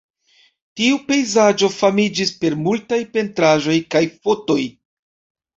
[0.79, 4.61] Tiu pejzaĝo famiĝis per multaj pentraĵoj kaj fotoj.